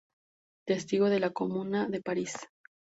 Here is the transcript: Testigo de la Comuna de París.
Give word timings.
Testigo 0.67 1.11
de 1.11 1.19
la 1.19 1.29
Comuna 1.29 1.85
de 1.87 2.01
París. 2.01 2.35